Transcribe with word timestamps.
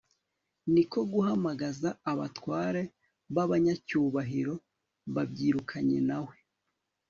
ni 0.73 0.83
ko 0.91 0.99
guhamagaza 1.11 1.89
abatware 2.11 2.81
b'abanyacyubahiro 3.35 4.55
babyirukanye 5.15 5.99
na 6.09 6.19
we 6.25 6.35